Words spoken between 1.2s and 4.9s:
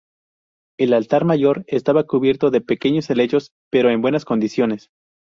mayor estaba cubierto de pequeños helechos, pero en buenas condiciones.